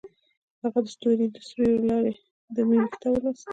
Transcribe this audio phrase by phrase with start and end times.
[0.61, 2.13] هغې د ستوري تر سیوري لاندې
[2.55, 3.47] د مینې کتاب ولوست.